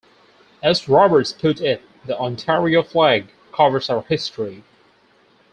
As 0.63 0.89
Robarts 0.89 1.31
put 1.31 1.61
it, 1.61 1.83
the 2.07 2.17
Ontario 2.17 2.81
flag 2.81 3.27
covers 3.53 3.87
our 3.87 4.01
history. 4.01 4.63